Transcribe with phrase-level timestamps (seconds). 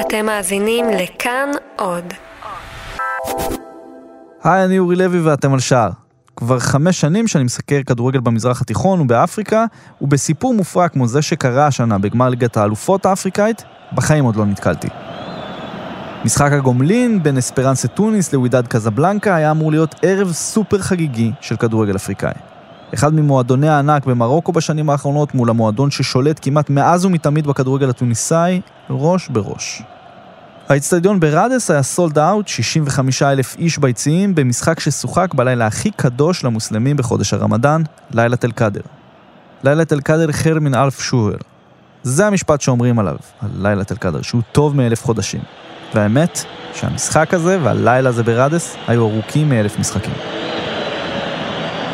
[0.00, 2.04] אתם מאזינים לכאן עוד.
[4.44, 5.90] היי, אני אורי לוי ואתם על שער.
[6.36, 9.64] כבר חמש שנים שאני מסקר כדורגל במזרח התיכון ובאפריקה,
[10.00, 14.88] ובסיפור מופרע כמו זה שקרה השנה בגמר ליגת האלופות האפריקאית, בחיים עוד לא נתקלתי.
[16.24, 21.96] משחק הגומלין בין אספרנסה טוניס לווידד קזבלנקה היה אמור להיות ערב סופר חגיגי של כדורגל
[21.96, 22.55] אפריקאי.
[22.96, 28.60] אחד ממועדוני הענק במרוקו בשנים האחרונות מול המועדון ששולט כמעט מאז ומתמיד בכדורגל התוניסאי,
[28.90, 29.82] ראש בראש.
[30.68, 36.96] האיצטדיון בראדס היה סולד אאוט, 65 אלף איש ביציעים, במשחק ששוחק בלילה הכי קדוש למוסלמים
[36.96, 38.80] בחודש הרמדאן, לילה תל קאדר.
[39.64, 41.36] לילה תל קאדר חיר מן אלף שוהר.
[42.02, 45.40] זה המשפט שאומרים עליו, על לילה תל קאדר, שהוא טוב מאלף חודשים.
[45.94, 50.35] והאמת, שהמשחק הזה והלילה הזה בראדס היו ארוכים מאלף משחקים.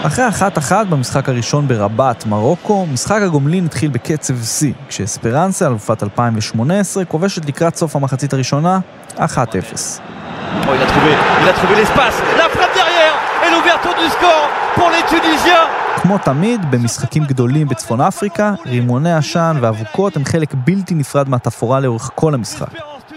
[0.07, 7.47] אחרי אחת-אחת במשחק הראשון ברבת, מרוקו, משחק הגומלין התחיל בקצב שיא, כשאספרנסה, אלופת 2018, כובשת
[7.47, 8.79] לקראת סוף המחצית הראשונה,
[9.17, 9.19] 1-0.
[9.19, 12.17] Oh, il a trouvé, il a trouvé l'espace.
[12.41, 15.67] La frappe derrière et l'ouverture du score pour les Tunisiens.
[16.03, 22.11] כמו תמיד, במשחקים גדולים בצפון אפריקה, רימוני עשן ואבוקות הם חלק בלתי נפרד מהתפאורה לאורך
[22.15, 22.73] כל המשחק.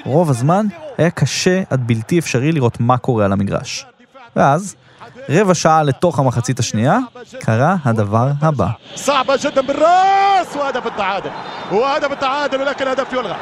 [0.06, 0.66] רוב הזמן
[0.98, 3.86] היה קשה עד בלתי אפשרי לראות מה קורה על המגרש.
[4.36, 4.76] ואז,
[5.30, 7.00] רבע שעה לתוך המחצית השנייה,
[7.39, 8.67] קרה הדבר הבא.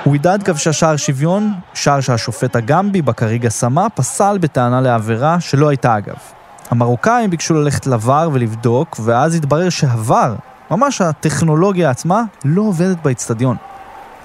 [0.05, 6.15] ווידד כבשה שער שוויון, שער שהשופט הגמבי בקריגה סמה פסל בטענה לעבירה שלא הייתה אגב.
[6.69, 10.31] המרוקאים ביקשו ללכת לVAR ולבדוק, ואז התברר שהVAR,
[10.71, 13.57] ממש הטכנולוגיה עצמה, לא עובדת באצטדיון.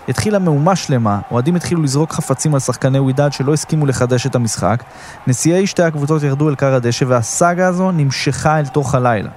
[0.08, 4.82] התחילה מהומה שלמה, אוהדים התחילו לזרוק חפצים על שחקני ווידד שלא הסכימו לחדש את המשחק,
[5.26, 9.30] נשיאי שתי הקבוצות ירדו אל כר הדשא והסאגה הזו נמשכה אל תוך הלילה.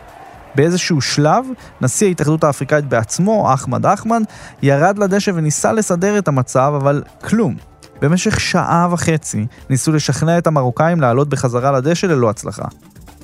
[0.55, 1.45] באיזשהו שלב,
[1.81, 4.23] נשיא ההתאחדות האפריקאית בעצמו, אחמד אחמד,
[4.61, 7.55] ירד לדשא וניסה לסדר את המצב, אבל כלום.
[8.01, 12.65] במשך שעה וחצי ניסו לשכנע את המרוקאים לעלות בחזרה לדשא ללא הצלחה.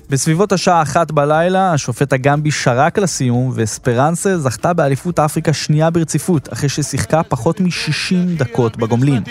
[0.09, 6.69] בסביבות השעה אחת בלילה, השופט הגמבי שרק לסיום, ואספרנסה זכתה באליפות אפריקה שנייה ברציפות, אחרי
[6.69, 9.23] ששיחקה פחות מ-60 דקות בגומלין.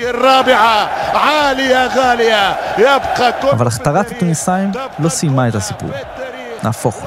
[3.52, 5.90] אבל הכתרת התוניסאים לא סיימה את הסיפור.
[6.64, 7.06] נהפוך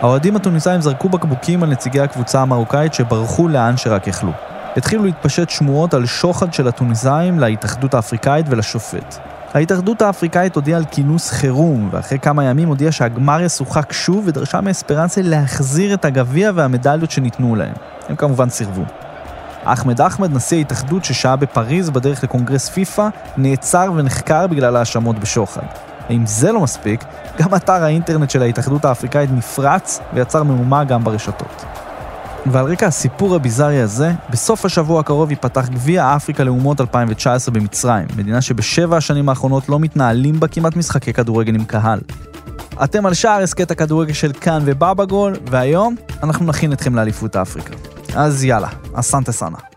[0.00, 4.32] האוהדים התוניסאים זרקו בקבוקים על נציגי הקבוצה המרוקאית שברחו לאן שרק יכלו.
[4.76, 9.27] התחילו להתפשט שמועות על שוחד של התוניסאים להתאחדות האפריקאית ולשופט.
[9.54, 15.20] ההתאחדות האפריקאית הודיעה על כינוס חירום, ואחרי כמה ימים הודיעה שהגמר ישוחק שוב ודרשה מאספרנסה
[15.24, 17.72] להחזיר את הגביע והמדליות שניתנו להם.
[18.08, 18.82] הם כמובן סירבו.
[19.64, 25.66] אחמד אחמד, נשיא ההתאחדות ששהה בפריז בדרך לקונגרס פיפ"א, נעצר ונחקר בגלל האשמות בשוחד.
[26.10, 27.04] אם זה לא מספיק,
[27.38, 31.64] גם אתר האינטרנט של ההתאחדות האפריקאית נפרץ ויצר מהומה גם ברשתות.
[32.46, 38.40] ועל רקע הסיפור הביזארי הזה, בסוף השבוע הקרוב ייפתח גביע אפריקה לאומות 2019 במצרים, מדינה
[38.40, 42.00] שבשבע השנים האחרונות לא מתנהלים בה כמעט משחקי כדורגל עם קהל.
[42.84, 47.74] אתם על שער הסכת הכדורגל של כאן ובבא גול, והיום אנחנו נכין אתכם לאליפות אפריקה.
[48.14, 49.67] אז יאללה, אסנטה סאנה.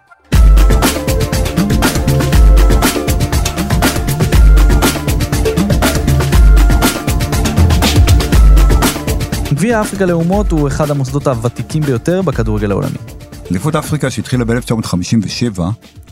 [9.62, 12.98] גביע אפריקה לאומות הוא אחד המוסדות הוותיקים ביותר בכדורגל העולמי.
[13.52, 15.62] אליפות אפריקה שהתחילה ב-1957,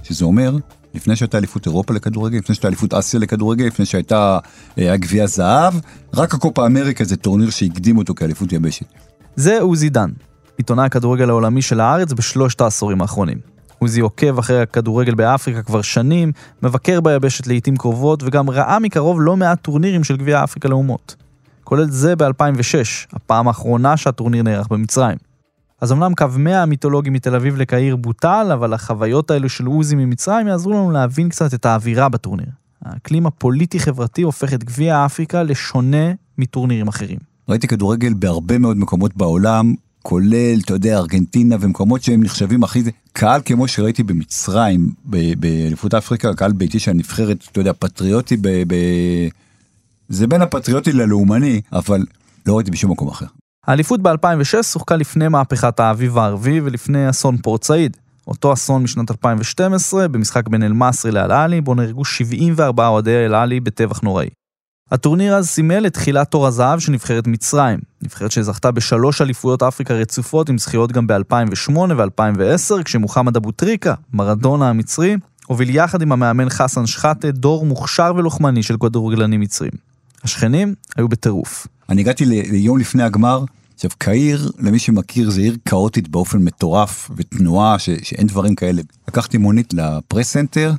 [0.03, 0.57] שזה אומר,
[0.93, 4.39] לפני שהייתה אליפות אירופה לכדורגל, לפני שהייתה אליפות אסיה לכדורגל, לפני שהייתה
[4.79, 5.73] אה, הגביע זהב,
[6.13, 8.85] רק הקופה אמריקה זה טורניר שהקדים אותו כאליפות יבשת.
[9.35, 10.09] זה עוזי דן,
[10.57, 13.37] עיתונאי הכדורגל העולמי של הארץ בשלושת העשורים האחרונים.
[13.79, 16.31] עוזי עוקב אחרי הכדורגל באפריקה כבר שנים,
[16.63, 21.28] מבקר ביבשת לעיתים קרובות, וגם ראה מקרוב לא מעט טורנירים של גביע אפריקה לאומות.
[21.69, 25.17] כולל זה ב-2006, הפעם האחרונה שהטורניר נערך במצרים.
[25.81, 30.47] אז אמנם קו 100 המיתולוגי מתל אביב לקהיר בוטל, אבל החוויות האלו של עוזי ממצרים
[30.47, 32.47] יעזרו לנו להבין קצת את האווירה בטורניר.
[32.85, 37.17] האקלים הפוליטי-חברתי הופך את גביע אפריקה לשונה מטורנירים אחרים.
[37.49, 42.83] ראיתי כדורגל בהרבה מאוד מקומות בעולם, כולל, אתה יודע, ארגנטינה ומקומות שהם נחשבים הכי.
[43.13, 44.89] קהל כמו שראיתי במצרים,
[45.39, 48.47] באליפות אפריקה, קהל ביתי של הנבחרת, אתה יודע, פטריוטי ב...
[48.47, 49.27] ב-
[50.09, 52.05] זה בין הפטריוטי ללאומני, אבל
[52.45, 53.25] לא ראיתי בשום מקום אחר.
[53.67, 57.97] האליפות ב-2006 שוחקה לפני מהפכת האביב הערבי ולפני אסון פורט סעיד.
[58.27, 64.27] אותו אסון משנת 2012 במשחק בין אל-מסרי לאל-עלי, בו נהרגו 74 אוהדי אל-עלי בטבח נוראי.
[64.91, 69.93] הטורניר אז סימל את תחילת תור הזהב של נבחרת מצרים, נבחרת שזכתה בשלוש אליפויות אפריקה
[69.93, 75.15] רצופות עם זכיות גם ב-2008 ו-2010, כשמוחמד אבו טריקה, מרדונה המצרי,
[75.47, 79.88] הוביל יחד עם המאמן חסן שחאטה דור מוכשר ולוחמני של כדורגלנים מצרים.
[80.23, 81.67] השכנים היו בטירוף.
[81.89, 83.43] אני הגעתי ליום לפני הגמר,
[83.75, 88.81] עכשיו, קהיר, למי שמכיר, זה עיר כאוטית באופן מטורף, ותנועה ש, שאין דברים כאלה.
[89.07, 90.73] לקחתי מונית ל press center,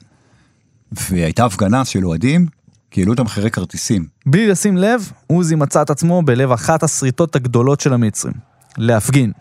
[0.93, 2.47] והייתה הפגנה של אוהדים,
[2.91, 4.07] כי העלו את המחירי כרטיסים.
[4.27, 8.35] בלי לשים לב, עוזי מצא את עצמו בלב אחת השריטות הגדולות של המצרים.
[8.79, 9.33] להפגין.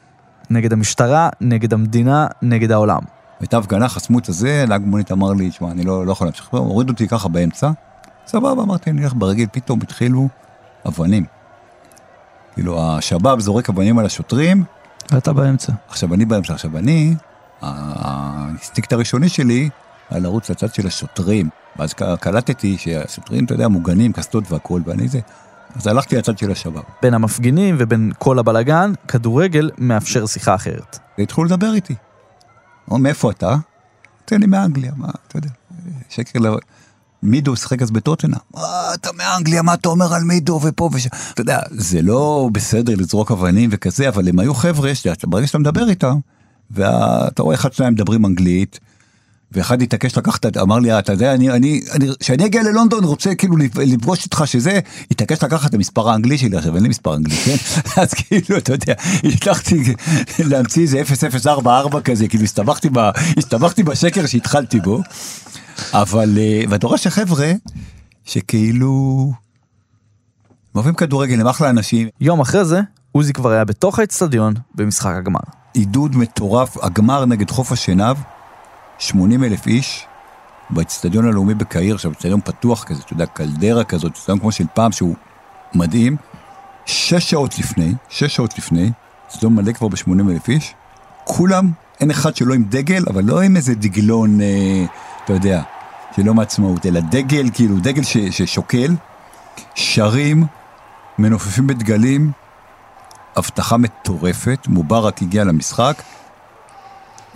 [0.50, 3.02] נגד המשטרה, נגד המדינה, נגד העולם.
[3.40, 6.48] הייתה הפגנה, חסמו את הזה, נהג מונית אמר לי, שמע, אני לא, לא יכול להמשיך,
[6.48, 7.72] הוריד אותי ככה באמצע,
[8.30, 10.28] סבבה, אמרתי, אני אלך ברגיל, פתאום התחילו
[10.88, 11.26] אבנים.
[12.54, 14.64] כאילו, השבאב זורק אבנים על השוטרים,
[15.12, 15.74] ואתה באמצע.
[15.88, 17.16] עכשיו אני באמצע, עכשיו אני,
[17.62, 19.70] האינסטינקט הראשוני שלי,
[20.10, 25.20] היה לרוץ לצד של השוטרים, ואז קלטתי שהשוטרים, אתה יודע, מוגנים, קסדות והכול, ואני זה,
[25.76, 26.84] אז הלכתי לצד של השבאב.
[27.02, 31.00] בין המפגינים ובין כל הבלגן, כדורגל מאפשר שיחה אחרת.
[31.18, 31.96] והתחילו לדבר איתי.
[32.90, 33.56] אמרו, מאיפה אתה?
[34.26, 35.50] אמרתי מאנגליה, מה, אתה יודע,
[36.10, 36.48] שקר ל...
[37.24, 38.38] מידו שיחק אז בטוטנהאם.
[38.54, 41.08] מה, אתה מאנגליה, מה אתה אומר על מידו ופה וש...
[41.08, 44.92] אתה יודע, זה לא בסדר לזרוק אבנים וכזה, אבל הם היו חבר'ה,
[45.24, 46.16] ברגע שאתה מדבר איתם,
[46.72, 48.80] ואתה רואה אחד שניים מדברים אנגלית,
[49.52, 53.58] ואחד התעקש לקחת, אמר לי, אתה יודע, אני, אני, אני, כשאני אגיע ללונדון, רוצה כאילו
[53.58, 54.80] לפגוש איתך שזה,
[55.12, 57.56] התעקש לקחת את המספר האנגלי שלי, עכשיו אין לי מספר אנגלי, כן?
[58.02, 58.94] אז כאילו, אתה יודע,
[59.24, 59.94] הצלחתי
[60.40, 63.00] להמציא איזה 0044 כזה, כאילו הסתבכתי, ב,
[63.38, 65.02] הסתבכתי בשקר שהתחלתי בו,
[65.94, 67.52] אבל, אה, ואתה רואה שחבר'ה,
[68.26, 69.32] שכאילו,
[70.76, 72.82] אוהבים כדורגל, הם אחלה אנשים, יום אחרי זה,
[73.12, 75.40] עוזי כבר היה בתוך האצטדיון במשחק הגמר.
[75.74, 78.18] עידוד מטורף, הגמר נגד חוף השנהב,
[79.00, 80.06] 80 אלף איש,
[80.70, 84.92] באצטדיון הלאומי בקהיר, עכשיו אצטדיון פתוח כזה, אתה יודע, קלדרה כזאת, אצטדיון כמו של פעם,
[84.92, 85.16] שהוא
[85.76, 86.18] מדהים.
[86.86, 88.92] שש שעות לפני, שש שעות לפני,
[89.28, 90.74] אצטדיון מלא כבר ב-80 אלף איש,
[91.24, 94.86] כולם, אין אחד שלא עם דגל, אבל לא עם איזה דגלון, אה,
[95.30, 95.62] אתה יודע,
[96.16, 98.96] של יום העצמאות, אלא דגל, כאילו, דגל ש, ששוקל,
[99.76, 100.46] שרים,
[101.20, 102.32] מנופפים בדגלים,
[103.36, 106.02] הבטחה מטורפת, מובארק הגיע למשחק,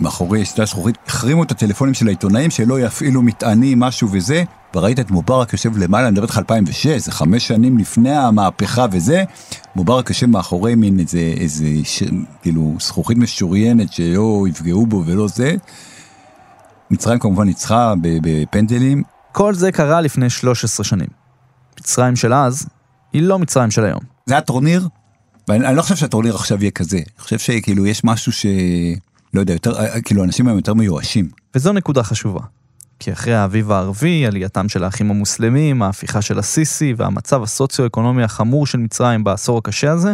[0.00, 4.44] מאחורי שתי הזכוכית, החרימו את הטלפונים של העיתונאים שלא יפעילו מטענים, משהו וזה,
[4.74, 9.24] וראית את מובארק יושב למעלה, אני מדבר איתך 2006, זה חמש שנים לפני המהפכה וזה,
[9.76, 12.02] מובארק יושב מאחורי מין איזה, איזה, ש...
[12.42, 15.56] כאילו, זכוכית משוריינת שלא יפגעו בו ולא זה.
[16.94, 19.02] מצרים כמובן ניצחה בפנדלים,
[19.32, 21.06] כל זה קרה לפני 13 שנים.
[21.80, 22.66] מצרים של אז,
[23.12, 24.00] היא לא מצרים של היום.
[24.26, 24.88] זה היה טורניר,
[25.48, 28.46] ואני אני לא חושב שהטורניר עכשיו יהיה כזה, אני חושב שכאילו יש משהו ש...
[29.34, 31.28] לא יודע, יותר, כאילו אנשים היום יותר מיואשים.
[31.54, 32.40] וזו נקודה חשובה.
[32.98, 38.78] כי אחרי האביב הערבי, עלייתם של האחים המוסלמים, ההפיכה של הסיסי והמצב הסוציו-אקונומי החמור של
[38.78, 40.12] מצרים בעשור הקשה הזה,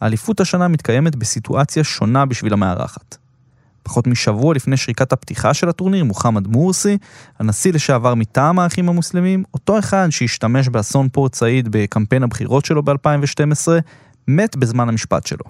[0.00, 3.16] האליפות השנה מתקיימת בסיטואציה שונה בשביל המארחת.
[3.90, 6.98] פחות משבוע לפני שריקת הפתיחה של הטורניר, מוחמד מורסי,
[7.38, 13.68] הנשיא לשעבר מטעם האחים המוסלמים, אותו אחד שהשתמש באסון פורט סעיד בקמפיין הבחירות שלו ב-2012,
[14.28, 15.44] מת בזמן המשפט שלו.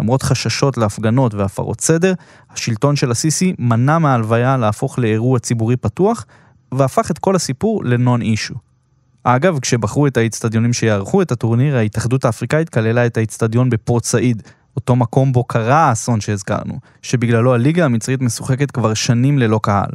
[0.00, 2.12] למרות חששות להפגנות והפרות סדר,
[2.50, 6.26] השלטון של הסיסי מנע מההלוויה להפוך לאירוע ציבורי פתוח,
[6.74, 8.54] והפך את כל הסיפור לנון אישו.
[9.24, 14.42] אגב, כשבחרו את האיצטדיונים שיערכו את הטורניר, ההתאחדות האפריקאית כללה את האיצטדיון בפורט סעיד,
[14.76, 19.90] אותו מקום בו קרה האסון שהזכרנו, שבגללו הליגה המצרית משוחקת כבר שנים ללא קהל.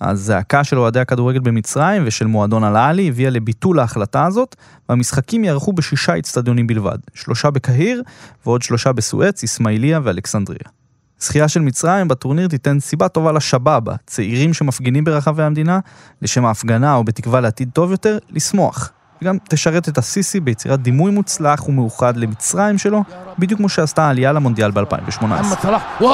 [0.00, 4.56] הזעקה של אוהדי הכדורגל במצרים ושל מועדון אל-עלי הביאה לביטול ההחלטה הזאת,
[4.88, 8.02] והמשחקים יערכו בשישה אצטדיונים בלבד, שלושה בקהיר
[8.46, 10.68] ועוד שלושה בסואץ, אסמאעיליה ואלכסנדריה.
[11.18, 15.80] זכייה של מצרים בטורניר תיתן סיבה טובה לשבאב, הצעירים שמפגינים ברחבי המדינה,
[16.22, 18.92] לשם ההפגנה או בתקווה לעתיד טוב יותר, לשמוח.
[19.22, 23.04] וגם תשרת את הסיסי ביצירת דימוי מוצלח ומאוחד למצרים שלו,
[23.38, 26.04] בדיוק כמו שעשתה העלייה למונדיאל ב-2018.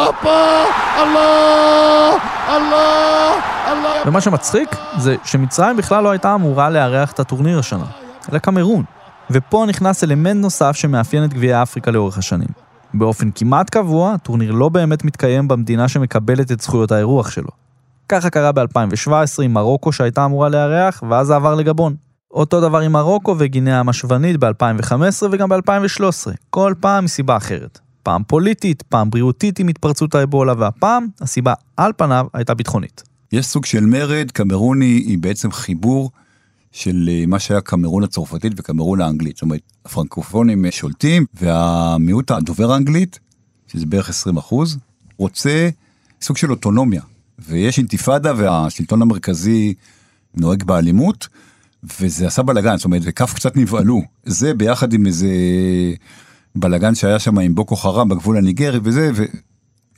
[4.07, 7.85] ומה שמצחיק זה שמצרים בכלל לא הייתה אמורה לארח את הטורניר השנה,
[8.33, 8.85] אלא קמרון.
[9.31, 12.49] ופה נכנס אלמנט נוסף שמאפיין את גביעי אפריקה לאורך השנים.
[12.95, 17.50] באופן כמעט קבוע, הטורניר לא באמת מתקיים במדינה שמקבלת את זכויות האירוח שלו.
[18.09, 22.08] ככה קרה ב-2017 עם מרוקו שהייתה אמורה לארח, ואז זה עבר לגבון.
[22.30, 27.78] אותו דבר עם מרוקו וגינאה המשוונית ב-2015 וגם ב-2013, כל פעם מסיבה אחרת.
[28.02, 33.02] פעם פוליטית, פעם בריאותית עם התפרצות האבולה, והפעם הסיבה על פניו הייתה ביטחונית.
[33.32, 36.11] יש סוג של מרד, קמרוני היא בעצם חיבור
[36.73, 39.37] של אה, מה שהיה קמרון הצרפתית וקמרון האנגלית.
[39.37, 43.18] זאת אומרת, הפרנקופונים שולטים, והמיעוט הדובר האנגלית,
[43.66, 44.78] שזה בערך 20 אחוז,
[45.18, 45.68] רוצה
[46.23, 47.02] סוג של אוטונומיה.
[47.38, 49.75] ויש אינתיפאדה והשלטון המרכזי
[50.35, 51.28] נוהג באלימות,
[52.00, 54.02] וזה עשה בלאגן, זאת אומרת, וכף קצת נבהלו.
[54.25, 55.28] זה ביחד עם איזה
[56.56, 59.11] בלאגן שהיה שם עם בוקו חרם בגבול הניגרי וזה,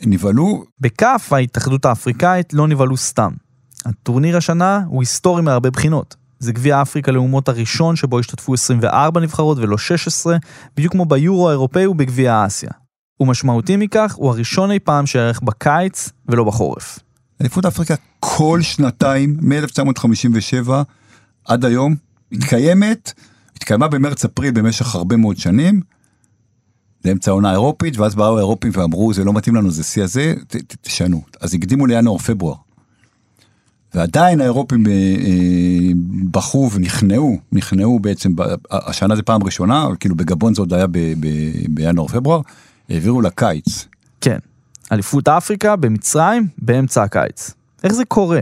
[0.00, 3.32] ונבהלו, בכף ההתאחדות האפריקאית לא נבהלו סתם.
[3.86, 6.16] הטורניר השנה הוא היסטורי מהרבה בחינות.
[6.38, 10.36] זה גביע אפריקה לאומות הראשון שבו השתתפו 24 נבחרות ולא 16,
[10.76, 12.70] בדיוק כמו ביורו האירופאי ובגביע אסיה.
[13.20, 16.98] ומשמעותי מכך, הוא הראשון אי פעם שיערך בקיץ ולא בחורף.
[17.40, 20.68] אליפות אפריקה כל שנתיים, מ-1957
[21.44, 21.94] עד היום,
[22.32, 23.12] מתקיימת,
[23.56, 25.80] התקיימה במרץ-אפריל במשך הרבה מאוד שנים,
[27.04, 30.56] לאמצע העונה האירופית, ואז באו האירופים ואמרו, זה לא מתאים לנו, זה שיא הזה, ת,
[30.80, 31.22] תשנו.
[31.40, 32.54] אז הקדימו לינואר-פברואר.
[33.94, 35.92] ועדיין האירופים אה, אה,
[36.30, 38.32] בכו ונכנעו, נכנעו בעצם,
[38.70, 40.86] השנה זה פעם ראשונה, כאילו בגבון זה עוד היה
[41.68, 42.40] בינואר-פברואר,
[42.88, 43.86] העבירו לקיץ.
[44.20, 44.38] כן,
[44.92, 47.50] אליפות אפריקה במצרים באמצע הקיץ.
[47.84, 48.40] איך זה קורה?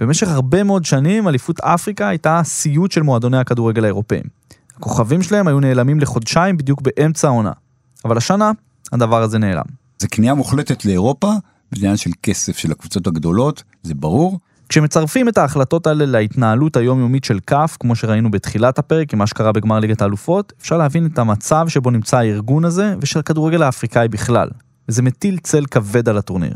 [0.00, 4.22] במשך הרבה מאוד שנים אליפות אפריקה הייתה סיוט של מועדוני הכדורגל האירופאים.
[4.76, 7.52] הכוכבים שלהם היו נעלמים לחודשיים בדיוק באמצע העונה.
[8.04, 8.52] אבל השנה
[8.92, 9.62] הדבר הזה נעלם.
[9.98, 11.32] זה כניעה מוחלטת לאירופה,
[11.72, 14.38] בעניין של כסף של הקבוצות הגדולות, זה ברור.
[14.68, 19.52] כשמצרפים את ההחלטות האלה להתנהלות היומיומית של כאף, כמו שראינו בתחילת הפרק עם מה שקרה
[19.52, 24.48] בגמר ליגת האלופות, אפשר להבין את המצב שבו נמצא הארגון הזה ושל הכדורגל האפריקאי בכלל.
[24.88, 26.54] וזה מטיל צל כבד על הטורניר.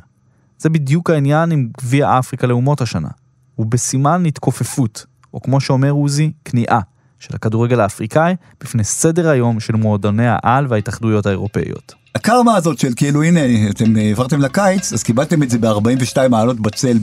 [0.58, 3.08] זה בדיוק העניין עם גביע אפריקה לאומות השנה.
[3.54, 6.80] הוא בסימן התכופפות, או כמו שאומר עוזי, כניעה,
[7.18, 11.94] של הכדורגל האפריקאי בפני סדר היום של מועדוני העל וההתאחדויות האירופאיות.
[12.14, 16.98] הקרמה הזאת של כאילו הנה אתם העברתם לקיץ אז קיבלתם את זה ב-42 מעלות בצל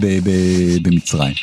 [0.84, 1.34] במצרים.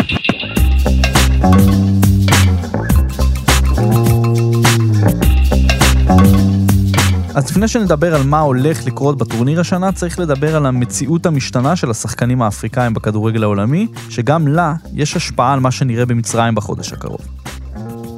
[7.35, 11.91] אז לפני שנדבר על מה הולך לקרות בטורניר השנה, צריך לדבר על המציאות המשתנה של
[11.91, 17.21] השחקנים האפריקאים בכדורגל העולמי, שגם לה יש השפעה על מה שנראה במצרים בחודש הקרוב.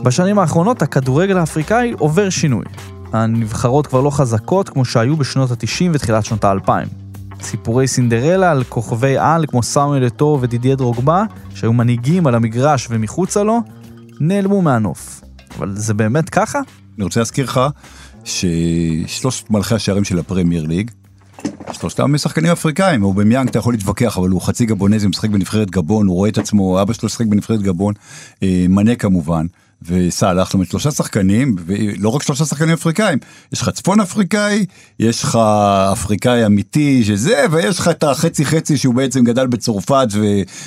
[0.02, 2.64] בשנים האחרונות הכדורגל האפריקאי עובר שינוי.
[3.12, 6.70] הנבחרות כבר לא חזקות כמו שהיו בשנות ה-90 ותחילת שנות ה-2000.
[7.42, 11.24] סיפורי סינדרלה על כוכבי על כמו סמואל אתו ודידיה דרוגבה,
[11.54, 13.60] שהיו מנהיגים על המגרש ומחוצה לו,
[14.20, 15.20] נעלמו מהנוף.
[15.58, 16.60] אבל זה באמת ככה?
[16.96, 17.60] אני רוצה להזכיר לך
[18.24, 20.90] ששלושת מלכי השערים של הפרמייר ליג,
[21.72, 25.70] שלושתם שחקנים אפריקאים, הוא במיאנג אתה יכול להתווכח, אבל הוא חצי גבונזי, הוא משחק בנבחרת
[25.70, 27.94] גבון, הוא רואה את עצמו, אבא שלו משחק בנבחרת גבון,
[28.42, 29.46] אה, מנה כמובן.
[29.82, 33.18] וסאלח, זאת אומרת שלושה שחקנים, ולא רק שלושה שחקנים אפריקאים,
[33.52, 34.66] יש לך צפון אפריקאי,
[34.98, 35.38] יש לך
[35.92, 40.24] אפריקאי אמיתי שזה, ויש לך את החצי חצי שהוא בעצם גדל בצרפת ו...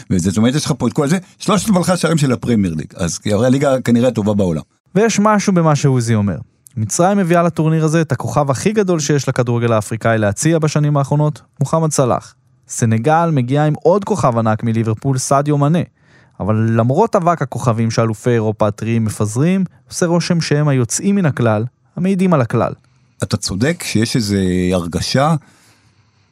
[0.10, 2.94] וזה, זאת אומרת יש לך פה את כל זה, שלושת מלכי השערים של הפרמייר ליג,
[2.96, 4.62] אז הליגה כנראה הטובה בעולם.
[4.96, 6.38] ויש משהו במה שעוזי אומר.
[6.78, 11.92] מצרים מביאה לטורניר הזה את הכוכב הכי גדול שיש לכדורגל האפריקאי להציע בשנים האחרונות, מוחמד
[11.92, 12.36] סלאח.
[12.68, 15.80] סנגל מגיע עם עוד כוכב ענק מליברפול, סעדיו מנה.
[16.40, 21.66] אבל למרות אבק הכוכבים שאלופי אירופה הטריים מפזרים, עושה רושם שהם היוצאים מן הכלל,
[21.96, 22.74] המעידים על הכלל.
[23.24, 24.36] אתה צודק שיש איזו
[24.74, 25.36] הרגשה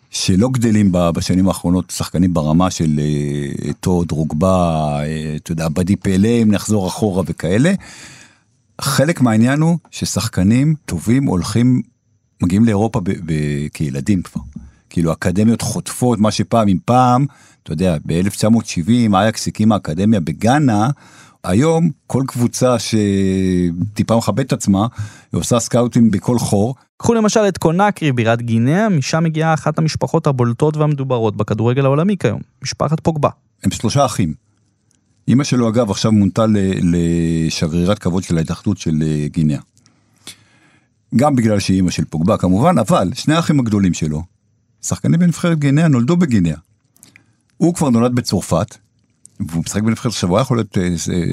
[0.09, 6.51] שלא גדלים בשנים האחרונות שחקנים ברמה של אה, דרוגבה, אה, אתה יודע, בדי פלא, אם
[6.51, 7.73] נחזור אחורה וכאלה.
[8.81, 11.81] חלק מהעניין הוא ששחקנים טובים הולכים,
[12.43, 12.99] מגיעים לאירופה
[13.73, 14.41] כילדים כבר.
[14.89, 17.25] כאילו אקדמיות חוטפות, מה שפעם עם פעם,
[17.63, 20.89] אתה יודע, ב-1970 אייקס הקימה אקדמיה בגאנה,
[21.43, 24.87] היום כל קבוצה שטיפה מכבדת את עצמה,
[25.31, 26.75] היא עושה סקאוטים בכל חור.
[26.97, 32.41] קחו למשל את קונקרי בירת גינאה, משם מגיעה אחת המשפחות הבולטות והמדוברות בכדורגל העולמי כיום,
[32.63, 33.29] משפחת פוגבה.
[33.63, 34.50] הם שלושה אחים.
[35.27, 36.45] אימא שלו אגב עכשיו מונתה
[36.81, 39.59] לשגרירת כבוד של ההתאחדות של אה, גינאה.
[41.15, 44.23] גם בגלל שהיא אימא של פוגבה כמובן, אבל שני האחים הגדולים שלו,
[44.81, 46.55] שחקנים בנבחרת גינאה, נולדו בגינאה.
[47.57, 48.77] הוא כבר נולד בצרפת,
[49.49, 50.83] והוא משחק בנבחרת עכשיו, הוא היה יכול להיות אה,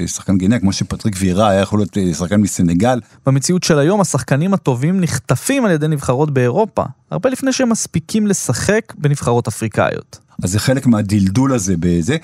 [0.01, 2.99] אה, שחקן גינאה, כמו שפטריק וירה היה יכול להיות שחקן מסנגל.
[3.25, 8.93] במציאות של היום השחקנים הטובים נחטפים על ידי נבחרות באירופה, הרבה לפני שהם מספיקים לשחק
[8.97, 10.19] בנבחרות אפריקאיות.
[10.43, 12.17] אז זה חלק מהדלדול הזה בזה,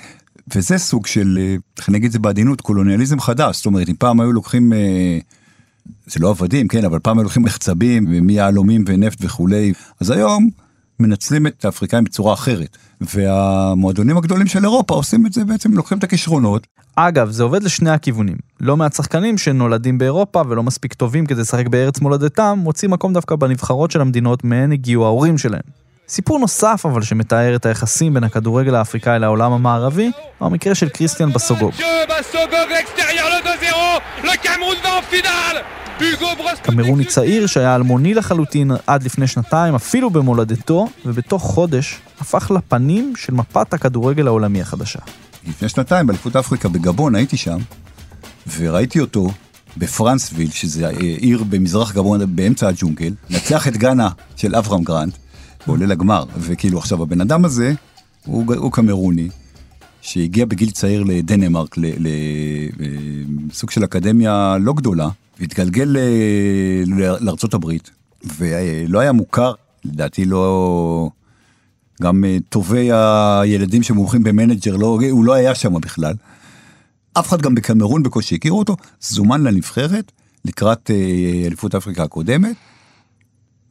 [0.54, 4.32] וזה סוג של, איך אגיד את זה בעדינות, קולוניאליזם חדש, זאת אומרת, אם פעם היו
[4.32, 4.72] לוקחים,
[6.06, 10.48] זה לא עבדים, כן, אבל פעם היו לוקחים מחצבים, מיהלומים ונפט וכולי, אז היום
[11.00, 12.76] מנצלים את האפריקאים בצורה אחרת.
[13.00, 16.66] והמועדונים הגדולים של אירופה עושים את זה בעצם, לוקחים את הכישרונות.
[16.96, 18.36] אגב, זה עובד לשני הכיוונים.
[18.60, 23.36] לא מעט שחקנים שנולדים באירופה ולא מספיק טובים כדי לשחק בארץ מולדתם, מוצאים מקום דווקא
[23.36, 25.85] בנבחרות של המדינות מהן הגיעו ההורים שלהם.
[26.08, 31.32] סיפור נוסף אבל שמתאר את היחסים בין הכדורגל האפריקאי לעולם המערבי, הוא המקרה של קריסטיאן
[31.32, 31.72] בסוגוג.
[36.62, 43.34] קמרוני צעיר שהיה אלמוני לחלוטין עד לפני שנתיים, אפילו במולדתו, ובתוך חודש הפך לפנים של
[43.34, 44.98] מפת הכדורגל העולמי החדשה.
[45.48, 47.58] לפני שנתיים באליפות אפריקה בגבון הייתי שם,
[48.58, 49.28] וראיתי אותו
[49.76, 55.16] בפרנסוויל, שזה עיר במזרח גבון באמצע הג'ונגל, נצח את גאנה של אברהם גרנט,
[55.66, 57.72] ועולה לגמר, וכאילו עכשיו הבן אדם הזה,
[58.26, 59.28] הוא, הוא קמרוני,
[60.00, 61.76] שהגיע בגיל צעיר לדנמרק,
[63.50, 65.08] לסוג של אקדמיה לא גדולה,
[65.40, 65.96] והתגלגל
[67.20, 67.90] לארצות הברית,
[68.38, 69.52] ולא היה מוכר,
[69.84, 71.10] לדעתי לא...
[72.02, 76.14] גם טובי הילדים שמומחים במנג'ר, לא, הוא לא היה שם בכלל.
[77.18, 80.12] אף אחד גם בקמרון בקושי הכירו אותו, זומן לנבחרת
[80.44, 80.90] לקראת
[81.46, 82.56] אליפות אפריקה הקודמת,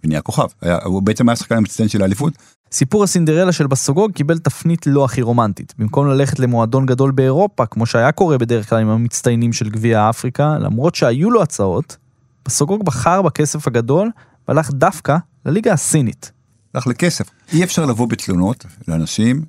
[0.05, 0.47] ונהיה כוכב.
[0.61, 2.33] היה, הוא בעצם היה שחקן המצטיין של האליפות.
[2.71, 5.73] סיפור הסינדרלה של בסוגוג קיבל תפנית לא הכי רומנטית.
[5.79, 10.57] במקום ללכת למועדון גדול באירופה, כמו שהיה קורה בדרך כלל עם המצטיינים של גביע אפריקה,
[10.59, 11.97] למרות שהיו לו הצעות,
[12.45, 14.09] בסוגוג בחר בכסף הגדול
[14.47, 16.31] והלך דווקא לליגה הסינית.
[16.73, 17.29] הלך לכסף.
[17.53, 19.41] אי אפשר לבוא בתלונות לאנשים.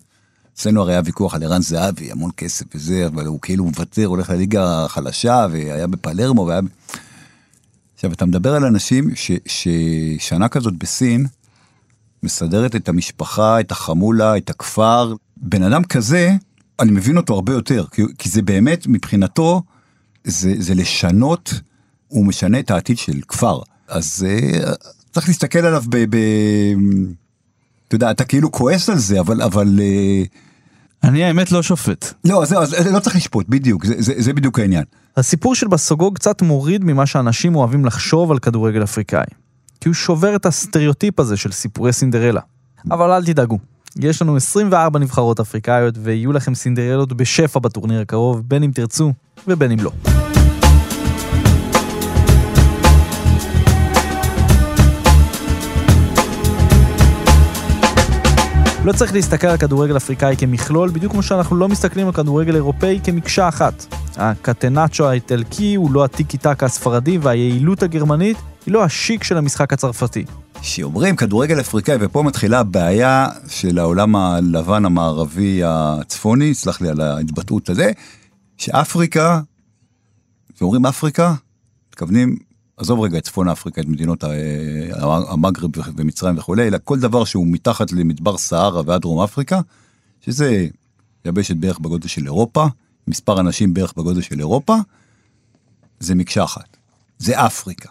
[0.55, 4.31] אצלנו הרי היה ויכוח על ערן זהבי, המון כסף וזה, אבל הוא כאילו מוותר, הולך
[4.31, 6.61] לליגה החלשה, והיה בפלרמו, והיה...
[7.97, 11.27] עכשיו, אתה מדבר על אנשים ש, ששנה כזאת בסין,
[12.23, 15.15] מסדרת את המשפחה, את החמולה, את הכפר.
[15.37, 16.35] בן אדם כזה,
[16.81, 19.63] אני מבין אותו הרבה יותר, כי, כי זה באמת, מבחינתו,
[20.25, 21.55] זה, זה לשנות,
[22.09, 23.61] הוא משנה את העתיד של כפר.
[23.89, 26.17] אז uh, צריך להסתכל עליו ב...
[26.17, 26.17] ב
[27.89, 29.43] אתה יודע, אתה כאילו כועס על זה, אבל...
[29.43, 30.29] אבל uh,
[31.05, 32.15] אני האמת לא שופט.
[32.25, 34.85] לא, זה, זה לא צריך לשפוט, בדיוק, זה, זה, זה בדיוק העניין.
[35.17, 39.25] הסיפור של בסוגוג קצת מוריד ממה שאנשים אוהבים לחשוב על כדורגל אפריקאי.
[39.81, 42.41] כי הוא שובר את הסטריאוטיפ הזה של סיפורי סינדרלה.
[42.91, 43.59] אבל אל תדאגו,
[43.97, 49.13] יש לנו 24 נבחרות אפריקאיות ויהיו לכם סינדרלות בשפע בטורניר הקרוב, בין אם תרצו
[49.49, 49.91] ובין אם לא.
[58.87, 63.01] לא צריך להסתכל על כדורגל אפריקאי כמכלול, בדיוק כמו שאנחנו לא מסתכלים על כדורגל אירופאי
[63.05, 63.95] כמקשה אחת.
[64.17, 70.25] הקטנצ'ו האיטלקי הוא לא הטיקי טקה הספרדי והיעילות הגרמנית היא לא השיק של המשחק הצרפתי.
[70.61, 77.69] כשאומרים כדורגל אפריקאי, ופה מתחילה הבעיה של העולם הלבן המערבי הצפוני, סלח לי על ההתבטאות
[77.69, 77.91] הזה,
[78.57, 79.41] שאפריקה,
[80.55, 81.35] כשאומרים אפריקה,
[81.89, 82.37] מתכוונים
[82.77, 84.25] עזוב רגע את צפון אפריקה, את מדינות
[85.29, 89.61] המגרב ומצרים וכולי, אלא כל דבר שהוא מתחת למדבר סהרה ועד דרום אפריקה,
[90.21, 90.67] שזה
[91.25, 92.67] יבשת בערך בגודל של אירופה,
[93.09, 94.77] מספר אנשים בערך בגודל של אירופה,
[96.01, 96.77] זה מקשה אחת.
[97.19, 97.89] זה אפריקה.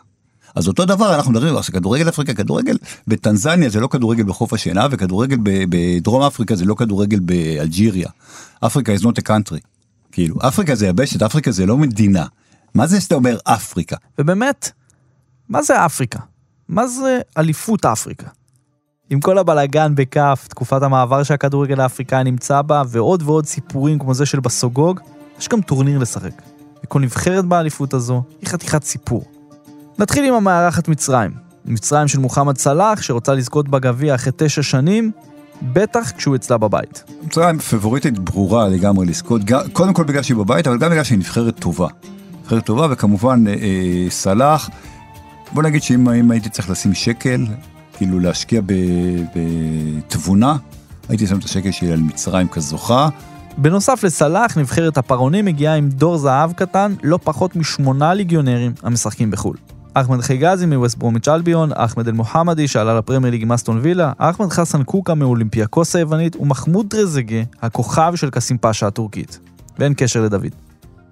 [0.56, 4.88] אז אותו דבר אנחנו מדברים על כדורגל אפריקה, כדורגל בטנזניה זה לא כדורגל בחוף השינה,
[4.92, 8.10] וכדורגל בדרום אפריקה זה לא כדורגל באלג'יריה.
[8.66, 9.60] אפריקה is not a country.
[10.12, 12.26] כאילו, אפריקה זה יבשת, אפריקה זה לא מדינה.
[12.76, 13.96] מה זה שאתה אומר אפריקה?
[14.20, 14.72] ובאמת,
[15.50, 16.20] מה זה אפריקה?
[16.68, 18.28] מה זה אליפות אפריקה?
[19.10, 24.26] עם כל הבלאגן בכף, תקופת המעבר שהכדורגל האפריקאי נמצא בה, ועוד ועוד סיפורים כמו זה
[24.26, 25.00] של בסוגוג,
[25.40, 26.42] יש גם טורניר לשחק.
[26.84, 29.24] וכל נבחרת באליפות הזו היא חתיכת סיפור.
[30.00, 31.32] נתחיל עם המארחת מצרים.
[31.66, 35.12] מצרים של מוחמד סלאח, שרוצה לזכות בגביע אחרי תשע שנים,
[35.62, 37.04] בטח כשהוא אצלה בבית.
[37.24, 39.42] מצרים פבוריטית ברורה לגמרי לזכות,
[39.74, 41.88] קודם כל בגלל שהיא בבית, אבל גם בגלל שהיא נבחרת טובה.
[42.46, 44.70] נבחרת טובה, וכמובן אה, אה, סלאח.
[45.54, 47.46] בוא נגיד שאם הייתי צריך לשים שקל,
[47.98, 48.62] כאילו להשקיע
[49.36, 50.56] בתבונה,
[51.10, 53.10] הייתי שם את השקל שלי על מצרים כזוכה.
[53.58, 59.58] בנוסף לסלאח, נבחרת הפרעונים מגיעה עם דור זהב קטן, לא פחות משמונה ליגיונרים המשחקים בחו"ל.
[59.94, 64.84] אחמד חיגזי מווסט ברומיץ' אלביון, אחמד אל-מוחמדי שעלה לפרמייר ליג עם אסטון וילה, אחמד חסן
[64.84, 69.40] קוקה מאולימפיאקוס היוונית ומחמוד דרזגה, הכוכב של קסים פאשה הטורקית.
[69.80, 70.65] ואין קשר לדוד.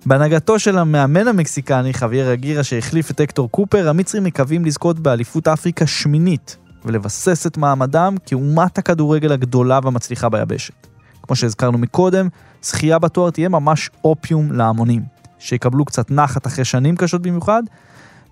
[0.06, 5.88] בהנהגתו של המאמן המקסיקני חוויאר אגירה שהחליף את אקטור קופר, המצרים מקווים לזכות באליפות אפריקה
[5.88, 10.88] שמינית ולבסס את מעמדם כאומת הכדורגל הגדולה והמצליחה ביבשת.
[11.22, 12.28] כמו שהזכרנו מקודם,
[12.62, 15.04] זכייה בתואר תהיה ממש אופיום להמונים,
[15.39, 17.63] שיקבלו קצת נחת אחרי שנים קשות במיוחד,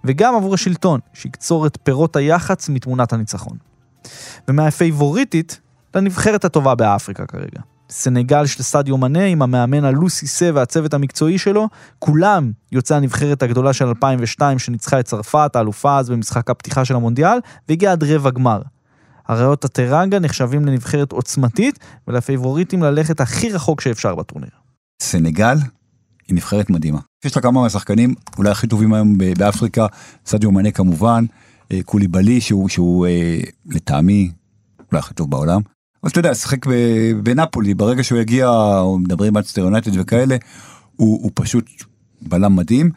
[0.03, 3.57] וגם עבור השלטון, שיקצור את פירות היח"צ מתמונת הניצחון.
[4.47, 5.59] ומהפייבוריטית
[5.95, 7.61] לנבחרת הטובה באפריקה כרגע.
[7.91, 13.73] סנגל של סדיו מנה עם המאמן הלוסי סה והצוות המקצועי שלו, כולם יוצאי הנבחרת הגדולה
[13.73, 17.37] של 2002 שניצחה את צרפת, האלופה אז במשחק הפתיחה של המונדיאל,
[17.69, 18.61] והגיעה עד רבע גמר.
[19.27, 24.49] הריאות הטרנגה נחשבים לנבחרת עוצמתית ולפייבוריטים ללכת הכי רחוק שאפשר בטורניר.
[25.01, 25.57] סנגל
[26.27, 26.99] היא נבחרת מדהימה.
[27.25, 29.85] יש לה כמה מהשחקנים אולי הכי טובים היום באפריקה,
[30.25, 31.25] סדיו מנה כמובן,
[31.71, 34.31] אה, קוליבלי שהוא, שהוא אה, לטעמי
[34.91, 35.61] אולי הכי טוב בעולם.
[36.03, 36.65] אבל אתה יודע, משחק
[37.23, 40.35] בנפולי, ברגע שהוא יגיע, או מדברים על סיטי, יונייטד וכאלה,
[40.95, 41.65] הוא, הוא פשוט
[42.21, 42.91] בלם מדהים.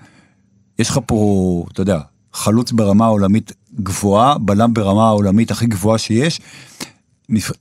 [0.79, 2.01] יש לך פה, אתה יודע,
[2.33, 6.41] חלוץ ברמה עולמית גבוהה, בלם ברמה העולמית הכי גבוהה שיש,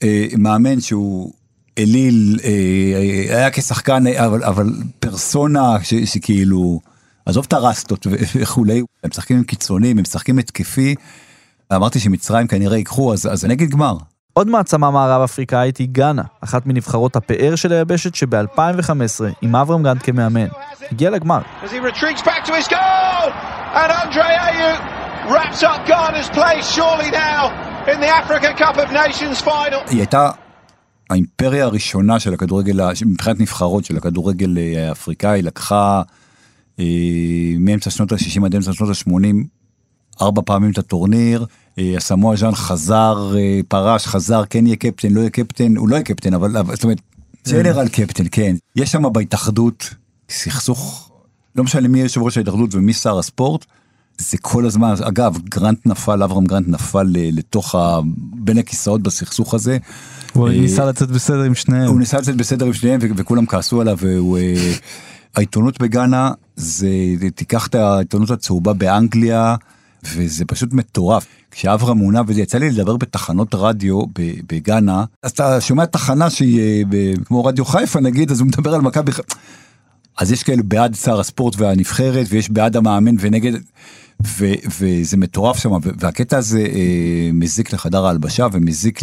[0.03, 1.33] אה, מאמן שהוא
[1.77, 6.79] אליל, אה, היה כשחקן, אבל, אבל פרסונה ש, שכאילו,
[7.25, 10.95] עזוב את הרסטות וכולי, הם משחקים עם קיצונים, הם משחקים התקפי.
[11.75, 13.97] אמרתי שמצרים כנראה ייקחו, אז, אז אני אגיד גמר.
[14.33, 20.03] עוד מעצמה מערב אפריקאית היא גאנה, אחת מנבחרות הפאר של היבשת שב-2015, עם אברהם גרנט
[20.03, 20.47] כמאמן,
[20.91, 21.39] הגיע לגמר.
[29.89, 30.29] היא הייתה
[31.09, 36.01] האימפריה הראשונה של הכדורגל, מבחינת נבחרות של הכדורגל אה, האפריקאי, לקחה
[36.79, 36.85] אה,
[37.59, 39.35] מאמצע שנות ה-60 עד אמצע שנות ה-80
[40.21, 41.45] ארבע פעמים את הטורניר.
[41.79, 45.95] אה, הסמואל ז'אן חזר, אה, פרש, חזר, כן יהיה קפטן, לא יהיה קפטן, הוא לא
[45.95, 47.01] יהיה קפטן, אבל זאת אומרת,
[47.47, 48.55] ג'נרל קפטן, כן.
[48.75, 49.89] יש שם בהתאחדות
[50.29, 51.11] סכסוך,
[51.55, 53.65] לא משנה מי יושב ראש ההתאחדות ומי שר הספורט,
[54.17, 57.99] זה כל הזמן, אגב, גרנט נפל, אברהם גרנט נפל אה, לתוך ה...
[58.35, 59.77] בין הכיסאות בסכסוך הזה.
[60.33, 61.87] הוא ניסה לצאת בסדר עם שניהם.
[61.87, 64.37] הוא ניסה לצאת בסדר עם שניהם וכולם כעסו עליו והוא...
[65.35, 66.87] העיתונות בגאנה זה
[67.35, 69.55] תיקח את העיתונות הצהובה באנגליה
[70.13, 71.25] וזה פשוט מטורף.
[71.51, 74.01] כשאברהם מונה וזה יצא לי לדבר בתחנות רדיו
[74.47, 78.81] בגאנה אז אתה שומע תחנה שהיא אה, כמו רדיו חיפה נגיד אז הוא מדבר על
[78.81, 79.33] מכבי חיפה.
[80.17, 83.51] אז יש כאלה בעד שר הספורט והנבחרת ויש בעד המאמן ונגד
[84.27, 84.45] ו,
[84.79, 89.01] וזה מטורף שם והקטע הזה אה, מזיק לחדר ההלבשה ומזיק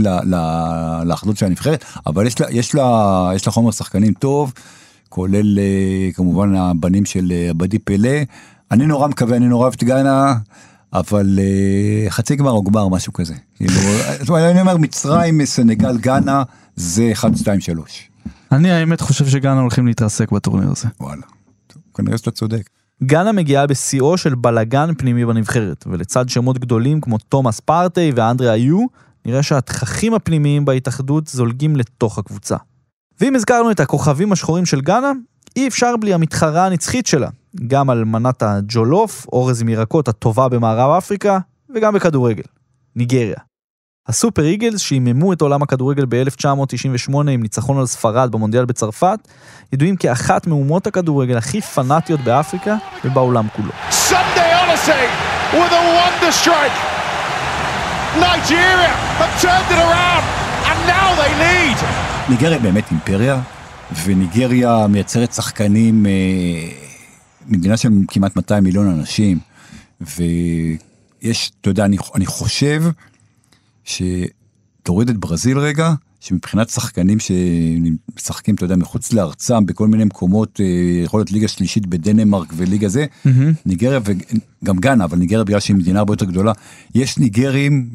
[1.05, 4.53] לאחדות של הנבחרת אבל יש לה, יש לה, יש לה חומר שחקנים טוב
[5.09, 8.19] כולל אה, כמובן הבנים של אה, עבדי פלא
[8.71, 10.35] אני נורא מקווה אני נורא אוהב את גאנה
[10.93, 13.73] אבל אה, חצי גמר או גמר משהו כזה כאילו
[14.37, 16.43] אני אומר מצרים סנגל גאנה
[16.77, 18.11] זה 1 2 3
[18.53, 20.89] אני האמת חושב שגאנה הולכים להתרסק בטורניר הזה.
[21.01, 21.23] וואלה.
[21.95, 22.71] כנראה שאתה צודק.
[23.05, 28.87] גאנה מגיעה בשיאו של בלאגן פנימי בנבחרת, ולצד שמות גדולים כמו תומאס פארטי ואנדרי איו,
[29.27, 32.57] נראה שהתככים הפנימיים בהתאחדות זולגים לתוך הקבוצה.
[33.21, 35.13] ואם הזכרנו את הכוכבים השחורים של גאנה,
[35.57, 37.29] אי אפשר בלי המתחרה הנצחית שלה,
[37.67, 41.39] גם על מנת הג'ולוף, אורז עם ירקות הטובה במערב אפריקה,
[41.75, 42.43] וגם בכדורגל,
[42.97, 43.37] ניגריה.
[44.09, 49.19] הסופר איגלס שהיממו את עולם הכדורגל ב-1998 עם ניצחון על ספרד במונדיאל בצרפת,
[49.73, 53.71] ידועים כאחת מאומות הכדורגל הכי פנאטיות באפריקה ובעולם כולו.
[53.91, 55.07] Sunday Odyssey
[55.53, 56.79] with a wonder strike.
[58.29, 60.25] Nigeria have turned it around
[60.71, 61.85] and now they lead.
[62.29, 63.41] ניגריה באמת אימפריה,
[64.05, 66.11] וניגריה מייצרת שחקנים, אה,
[67.51, 69.39] מדינה של כמעט 200 מיליון אנשים,
[70.01, 72.83] ויש, אתה יודע, אני, אני חושב
[73.85, 80.67] שתוריד את ברזיל רגע, שמבחינת שחקנים שמשחקים, אתה יודע, מחוץ לארצם, בכל מיני מקומות, אה,
[81.05, 83.07] יכול להיות ליגה שלישית בדנמרק וליגה זה,
[83.67, 86.53] ניגריה וגם גאנה, אבל ניגריה בגלל שהיא מדינה הרבה יותר גדולה,
[86.95, 87.89] יש ניגרים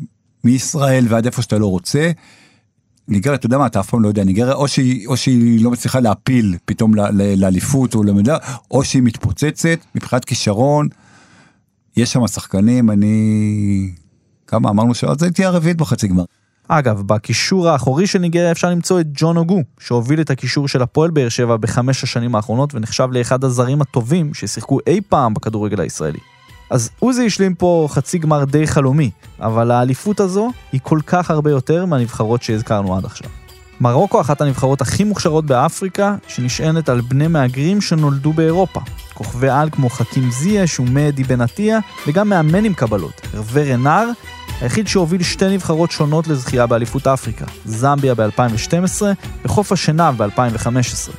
[0.43, 2.11] מישראל ועד איפה שאתה לא רוצה,
[3.07, 5.71] ניגריה, אתה יודע מה, אתה אף פעם לא יודע, ניגריה, או שהיא, או שהיא לא
[5.71, 6.95] מצליחה להפיל פתאום
[7.37, 8.37] לאליפות או למדע,
[8.71, 10.87] או שהיא מתפוצצת מבחינת כישרון.
[11.97, 13.91] יש שם שחקנים, אני...
[14.47, 16.23] כמה אמרנו זה תהיה הרביעית בחצי גמר.
[16.67, 21.11] אגב, בקישור האחורי של ניגריה אפשר למצוא את ג'ון אוגו, שהוביל את הקישור של הפועל
[21.11, 26.19] באר שבע בחמש השנים האחרונות ונחשב לאחד הזרים הטובים ששיחקו אי פעם בכדורגל הישראלי.
[26.69, 31.51] אז עוזי השלים פה חצי גמר די חלומי, אבל האליפות הזו היא כל כך הרבה
[31.51, 33.29] יותר מהנבחרות שהזכרנו עד עכשיו.
[33.81, 38.79] מרוקו אחת הנבחרות הכי מוכשרות באפריקה, שנשענת על בני מהגרים שנולדו באירופה.
[39.13, 44.09] כוכבי על כמו חכים זייש ומהדי בן עטיה, וגם מאמן עם קבלות, הרווה רנר,
[44.61, 49.01] היחיד שהוביל שתי נבחרות שונות לזכייה באליפות אפריקה, זמביה ב-2012
[49.45, 51.11] וחוף השנהב ב-2015.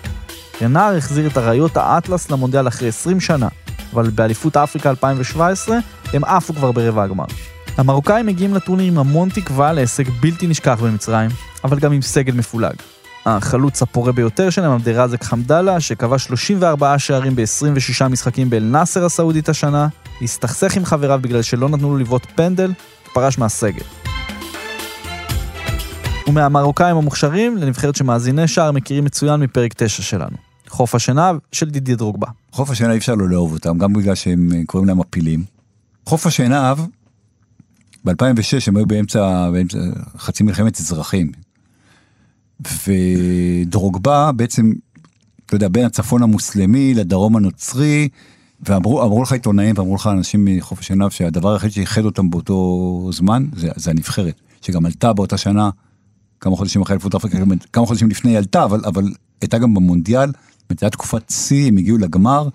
[0.63, 3.49] רנר החזיר את אריות האטלס למונדיאל אחרי 20 שנה,
[3.93, 5.79] אבל באליפות אפריקה 2017
[6.12, 7.25] הם עפו כבר ברבע הגמר.
[7.77, 11.31] המרוקאים מגיעים לטורניר עם המון תקווה להישג בלתי נשכח במצרים,
[11.65, 12.75] אבל גם עם סגל מפולג.
[13.27, 19.89] החלוץ הפורה ביותר שלהם, עבדרזק חמדאללה, שקבע 34 שערים ב-26 משחקים באל-נאסר הסעודית השנה,
[20.23, 22.73] הסתכסך עם חבריו בגלל שלא נתנו לו לבעוט פנדל,
[23.11, 23.83] ופרש מהסגל.
[26.27, 30.46] ומהמרוקאים המוכשרים לנבחרת שמאזיני שער מכירים מצוין מפרק 9 שלנו.
[30.77, 32.27] חוף השנהב של דידי דרוגבה.
[32.53, 35.45] חוף השנהב אי אפשר לא לאהוב אותם, גם בגלל שהם אה, קוראים להם מפילים.
[36.07, 36.79] חוף השנהב,
[38.05, 38.12] ב-2006
[38.67, 39.79] הם היו באמצע, באמצע
[40.19, 41.33] חצי מלחמת אזרחים.
[42.87, 44.73] ודרוגבה בעצם,
[45.47, 48.09] אתה יודע, בין הצפון המוסלמי לדרום הנוצרי,
[48.61, 53.47] ואמרו אמרו לך עיתונאים ואמרו לך אנשים מחוף השנהב שהדבר היחיד שאיחד אותם באותו זמן
[53.57, 55.71] זה, זה הנבחרת, שגם עלתה באותה שנה,
[56.41, 57.39] כמה חודשים אחרי אליפות אפריקה,
[57.73, 59.05] כמה חודשים לפני היא עלתה, אבל, אבל
[59.41, 60.31] הייתה גם במונדיאל,
[60.67, 62.49] זאת הייתה תקופת שיא, הם הגיעו לגמר.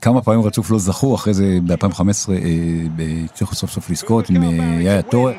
[0.00, 2.30] כמה פעמים רצוף לא זכו, אחרי זה ב-2015
[3.24, 4.48] הצליחו סוף סוף לזכות עם אה,
[4.80, 5.32] יאיה טורה.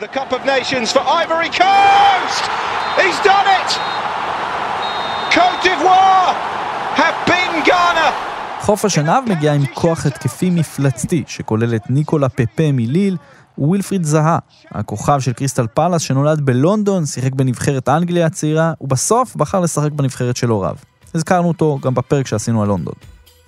[8.61, 13.17] חוף השנהב מגיע עם כוח התקפי מפלצתי, שכולל את ניקולה פפה מליל,
[13.57, 14.37] ווילפריד זהה,
[14.71, 20.49] הכוכב של קריסטל פלאס שנולד בלונדון, שיחק בנבחרת אנגליה הצעירה, ובסוף בחר לשחק בנבחרת של
[20.49, 20.75] הוריו.
[21.15, 22.93] הזכרנו אותו גם בפרק שעשינו על לונדון.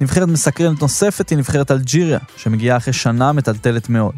[0.02, 4.16] נבחרת מסקרנת נוספת היא נבחרת אלג'יריה, שמגיעה אחרי שנה מטלטלת מאוד.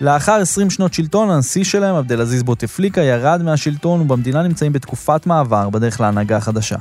[0.00, 5.70] לאחר 20 שנות שלטון, הנשיא שלהם, עבדל עזיז בוטפליקה, ירד מהשלטון ובמדינה נמצאים בתקופת מעבר
[5.70, 6.76] בדרך להנהגה החדשה.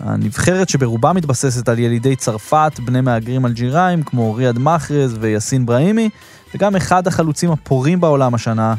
[0.00, 6.10] הנבחרת שברובה מתבססת על ילידי צרפת, בני מהגרים אלג'יראים כמו ריאד מחרז ויאסין בראימי,
[6.54, 8.74] וגם אחד החלוצים הפורים בעולם השנה,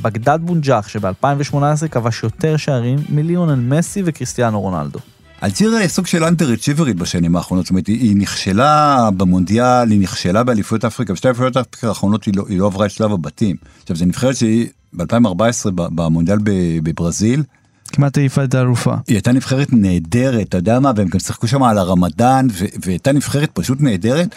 [0.00, 4.98] בגדד בונג'אח, שב-2018 כבש יותר שערים מליונל מסי וכריסטיאנו רונלדו.
[5.44, 10.00] אלג'יריה היא סוג של אנטר אצ'יברית בשנים האחרונות, זאת אומרת, היא, היא נכשלה במונדיאל, היא
[10.00, 13.56] נכשלה באליפויות אפריקה, בשתי אליפויות אפריקה האחרונות היא לא, היא לא עברה את שלב הבתים.
[13.82, 16.38] עכשיו, זו נבחרת שהיא ב-2014 במונדיאל
[16.82, 17.42] בברזיל,
[17.88, 18.94] כמעט העיפה את האלופה.
[19.06, 22.46] היא הייתה נבחרת נהדרת, אתה יודע מה, והם גם שיחקו שם על הרמדאן,
[22.84, 24.34] והייתה נבחרת פשוט נהדרת,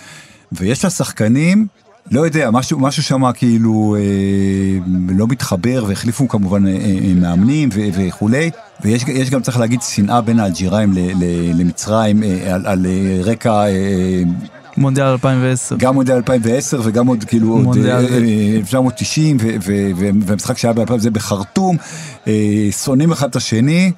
[0.52, 1.68] ויש לה שחקנים,
[2.12, 7.80] לא יודע, משהו, משהו שם כאילו אה, לא מתחבר, והחליפו כמובן אה, אה, מאמנים ו,
[7.94, 8.50] וכולי,
[8.84, 10.94] ויש גם, צריך להגיד, שנאה בין האלג'יראים
[11.54, 13.52] למצרים אה, על, על אה, רקע...
[13.52, 14.22] אה,
[14.78, 15.76] מונדיאל 2010.
[15.80, 17.62] גם מונדיאל 2010 וגם עוד כאילו.
[17.66, 19.38] עוד 1990
[20.26, 21.78] והמשחק שהיה ב-2000 זה בחרטום,
[22.72, 23.92] שונאים אחד את השני.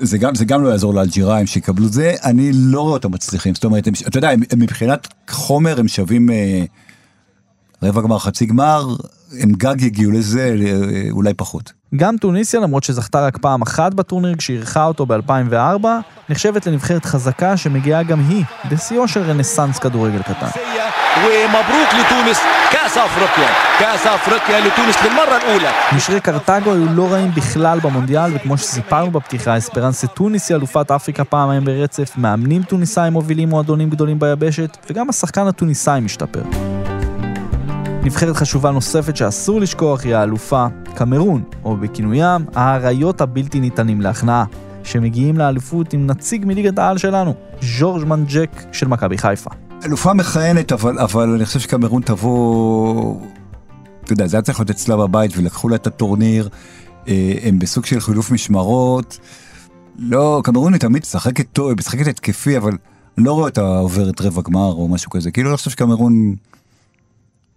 [0.00, 3.64] זה גם, זה גם לא יעזור לאלג'יראים שיקבלו זה, אני לא רואה אותם מצליחים, זאת
[3.64, 6.64] אומרת, הם, אתה יודע, הם, מבחינת חומר הם שווים אה,
[7.82, 8.96] רבע גמר, חצי גמר,
[9.40, 10.56] הם גג יגיעו לזה,
[11.10, 11.79] אולי פחות.
[11.96, 15.86] גם טוניסיה, למרות שזכתה רק פעם אחת בטורניר כשאירחה אותו ב-2004,
[16.28, 20.46] נחשבת לנבחרת חזקה שמגיעה גם היא בשיאו של רנסאנס כדורגל קטן.
[25.96, 31.24] נשרי קרטגו היו לא רעים בכלל במונדיאל, וכמו שסיפרנו בפתיחה, אספרנסה טוניס היא אלופת אפריקה
[31.24, 36.42] פעמיים ברצף, מאמנים טוניסאים מובילים מועדונים גדולים ביבשת, וגם השחקן הטוניסאי משתפר.
[38.02, 44.44] נבחרת חשובה נוספת שאסור לשכוח היא האלופה קמרון, או בכינוים האריות הבלתי ניתנים להכנעה,
[44.84, 49.50] שמגיעים לאליפות עם נציג מליגת העל שלנו, ז'ורג' מנדג'ק של מכבי חיפה.
[49.84, 53.20] אלופה מכהנת, אבל, אבל אני חושב שקמרון תבוא...
[54.04, 56.48] אתה יודע, זה היה צריך להיות אצלה בבית ולקחו לה את הטורניר,
[57.08, 59.18] אה, הם בסוג של חילוף משמרות.
[59.98, 62.72] לא, קמרון היא תמיד משחקת טוב, משחקת התקפי, אבל
[63.18, 65.30] לא רואה אותה עוברת רבע גמר או משהו כזה.
[65.30, 66.34] כאילו, אני חושב שקמרון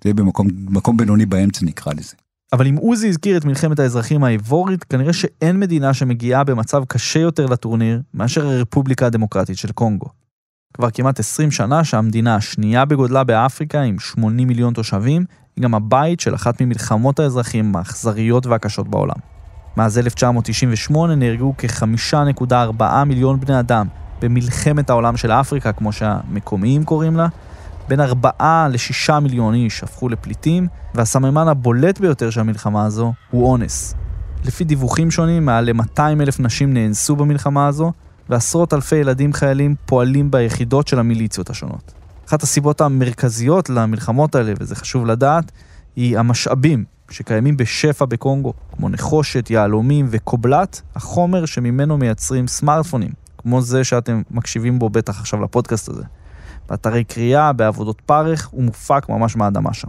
[0.04, 2.16] תהיה במקום בינוני באמצע נקרא לזה.
[2.54, 7.46] אבל אם עוזי הזכיר את מלחמת האזרחים האיבורית, כנראה שאין מדינה שמגיעה במצב קשה יותר
[7.46, 10.08] לטורניר מאשר הרפובליקה הדמוקרטית של קונגו.
[10.74, 16.20] כבר כמעט 20 שנה שהמדינה השנייה בגודלה באפריקה עם 80 מיליון תושבים, היא גם הבית
[16.20, 19.18] של אחת ממלחמות האזרחים האכזריות והקשות בעולם.
[19.78, 23.88] מאז 1998 נהרגו כ-5.4 מיליון בני אדם
[24.22, 27.28] במלחמת העולם של אפריקה, כמו שהמקומיים קוראים לה,
[27.88, 33.96] בין 4 ל-6 מיליון איש הפכו לפליטים, והסממן הבולט ביותר של המלחמה הזו הוא אונס.
[34.46, 37.92] לפי דיווחים שונים, מעל ל-200 אלף נשים נאנסו במלחמה הזו,
[38.30, 41.94] ועשרות אלפי ילדים חיילים פועלים ביחידות של המיליציות השונות.
[42.28, 45.52] אחת הסיבות המרכזיות למלחמות האלה, וזה חשוב לדעת,
[45.96, 53.84] היא המשאבים שקיימים בשפע בקונגו, כמו נחושת, יהלומים וקובלת, החומר שממנו מייצרים סמארטפונים, כמו זה
[53.84, 56.04] שאתם מקשיבים בו בטח עכשיו לפודקאסט הזה.
[56.74, 59.88] באתרי קריאה, בעבודות פרך, הוא מופק ממש מהאדמה שם.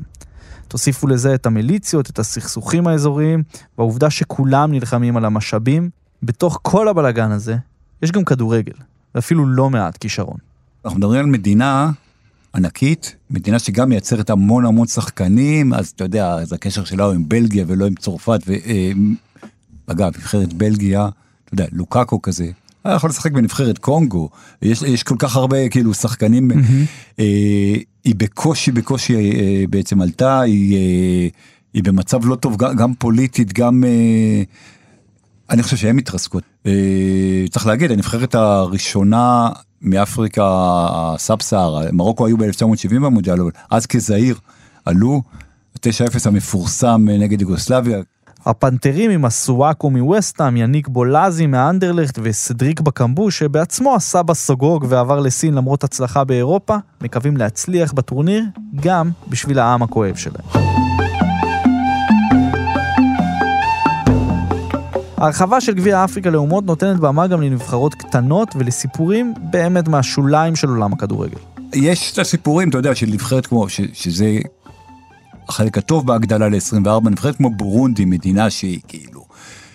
[0.69, 3.43] תוסיפו לזה את המיליציות, את הסכסוכים האזוריים,
[3.79, 5.91] והעובדה שכולם נלחמים על המשאבים.
[6.23, 7.57] בתוך כל הבלגן הזה,
[8.03, 8.73] יש גם כדורגל,
[9.15, 10.37] ואפילו לא מעט כישרון.
[10.85, 11.91] אנחנו מדברים על מדינה
[12.55, 17.29] ענקית, מדינה שגם מייצרת המון המון שחקנים, אז אתה יודע, אז הקשר שלה הוא עם
[17.29, 21.09] בלגיה ולא עם צרפת, ואגב, אה, נבחרת בלגיה,
[21.45, 22.51] אתה יודע, לוקאקו כזה,
[22.85, 24.29] היה יכול לשחק בנבחרת קונגו,
[24.63, 27.19] יש, יש כל כך הרבה כאילו שחקנים, mm-hmm.
[27.19, 31.29] אה, היא בקושי בקושי אה, בעצם עלתה, היא, אה,
[31.75, 33.85] היא במצב לא טוב גם, גם פוליטית, גם...
[33.85, 34.43] אה,
[35.51, 36.43] אני חושב שהן מתרסקות.
[36.67, 39.49] אה, צריך להגיד, הנבחרת הראשונה
[39.83, 40.45] מאפריקה
[40.91, 43.39] הסאב סהרה, מרוקו היו ב-1970 במונדיאל,
[43.71, 44.39] אז כזעיר
[44.85, 45.23] עלו,
[45.79, 45.89] 9-0
[46.25, 47.99] המפורסם נגד יוגוסלביה.
[48.47, 55.85] הפנתרים עם הסוואקו מווסטהאם, יניק בולאזי מהאנדרלכט וסדריק בקמבו, שבעצמו עשה בסוגוג ועבר לסין למרות
[55.85, 58.45] הצלחה באירופה, מקווים להצליח בטורניר
[58.81, 60.65] גם בשביל העם הכואב שלהם.
[65.17, 70.93] ההרחבה של גביע אפריקה לאומות נותנת במה גם לנבחרות קטנות ולסיפורים באמת מהשוליים של עולם
[70.93, 71.39] הכדורגל.
[71.75, 74.39] יש את הסיפורים, אתה יודע, של נבחרת כמו, ש, שזה
[75.49, 79.25] החלק הטוב בהגדלה ל-24, נבחרת כמו בורונדי, מדינה שהיא כאילו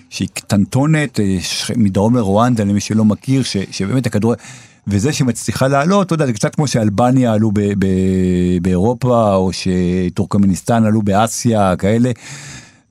[0.09, 1.37] שהיא קטנטונת, אה,
[1.75, 4.33] מדרום לרואנדה, למי שלא מכיר, ש, שבאמת הכדור...
[4.87, 7.85] וזה שמצליחה לעלות, אתה יודע, זה קצת כמו שאלבניה עלו ב, ב,
[8.61, 12.11] באירופה, או שטורקמניסטן עלו באסיה, כאלה,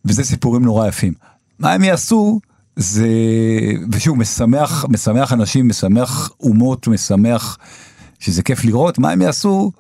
[0.05, 1.13] וזה סיפורים נורא יפים.
[1.59, 2.41] מה הם יעשו,
[2.77, 3.09] זה,
[3.93, 7.59] ושוב, משמח, משמח אנשים, משמח אומות, משמח
[8.19, 9.73] שזה כיף לראות, מה הם יעשו,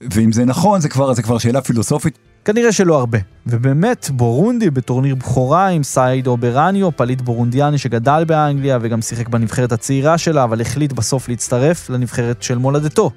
[0.00, 2.18] ואם זה נכון, זה כבר, זה כבר שאלה פילוסופית.
[2.46, 3.18] כנראה שלא הרבה.
[3.46, 10.18] ובאמת, בורונדי בטורניר בכורה עם סעידו ברהינו, פליט בורונדיאני שגדל באנגליה וגם שיחק בנבחרת הצעירה
[10.18, 13.10] שלה, אבל החליט בסוף להצטרף לנבחרת של מולדתו.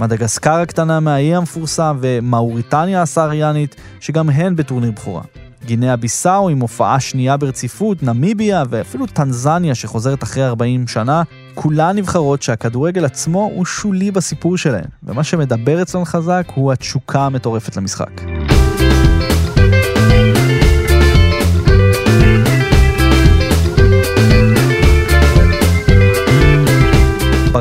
[0.00, 5.22] מדגסקר הקטנה מהאי המפורסם ומאוריטניה הסהריאנית, שגם הן בטורניר בכורה.
[5.64, 11.22] גינאה ביסאו עם הופעה שנייה ברציפות, נמיביה ואפילו טנזניה שחוזרת אחרי 40 שנה,
[11.54, 17.76] כולן נבחרות שהכדורגל עצמו הוא שולי בסיפור שלהן, ומה שמדבר אצלן חזק הוא התשוקה המטורפת
[17.76, 18.10] למשחק.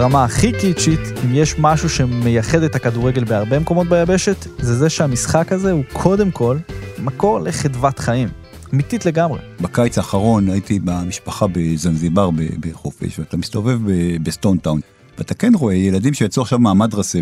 [0.02, 5.52] ברמה הכי קיצ'ית, אם יש משהו שמייחד את הכדורגל בהרבה מקומות ביבשת, זה זה שהמשחק
[5.52, 6.58] הזה הוא קודם כל
[7.00, 8.28] מקור לחדוות חיים.
[8.74, 9.40] אמיתית לגמרי.
[9.62, 13.80] בקיץ האחרון הייתי במשפחה בזנזיבר בחופש, ואתה מסתובב
[14.24, 14.82] בסטון טאון,
[15.18, 17.20] ואתה כן רואה ילדים שיצאו עכשיו מהמדרסה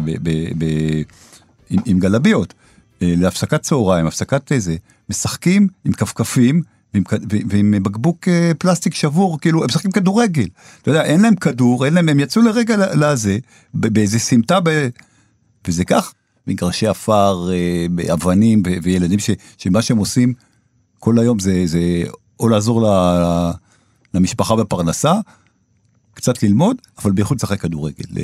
[1.69, 2.53] עם, עם גלביות,
[3.01, 4.75] אה, להפסקת צהריים, הפסקת איזה,
[5.09, 6.61] משחקים עם כפכפים.
[6.93, 7.03] ועם,
[7.49, 10.47] ועם בקבוק אה, פלסטיק שבור, כאילו, הם משחקים כדורגל.
[10.81, 13.37] אתה יודע, אין להם כדור, אין להם, הם יצאו לרגע לזה,
[13.73, 14.87] באיזה סמטה, ב...
[15.67, 16.13] וזה כך.
[16.47, 20.33] מגרשי עפר, אה, אבנים, וילדים ש- שמה שהם עושים
[20.99, 21.79] כל היום זה, זה
[22.39, 23.51] או לעזור ל-
[24.13, 25.13] למשפחה בפרנסה,
[26.13, 28.05] קצת ללמוד, אבל בייחוד לשחק כדורגל.
[28.17, 28.23] אה,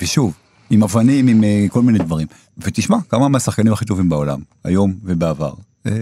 [0.00, 0.34] ושוב,
[0.70, 2.26] עם אבנים, עם כל מיני דברים.
[2.58, 5.52] ותשמע, כמה מהשחקנים הכי טובים בעולם, היום ובעבר.
[5.86, 5.92] אה,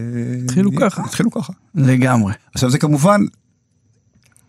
[0.44, 1.02] התחילו ככה.
[1.02, 1.52] התחילו ככה.
[1.74, 2.32] לגמרי.
[2.54, 3.20] עכשיו זה כמובן